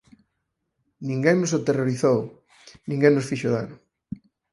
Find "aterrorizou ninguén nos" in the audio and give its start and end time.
1.57-3.27